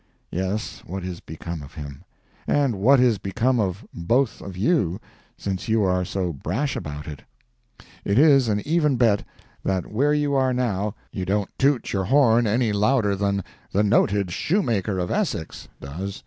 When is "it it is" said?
7.07-8.47